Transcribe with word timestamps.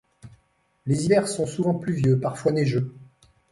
Les 0.87 1.05
hivers 1.05 1.27
sont 1.27 1.45
souvent 1.45 1.75
pluvieux, 1.75 2.19
parfois 2.19 2.51
neigeux. 2.53 2.91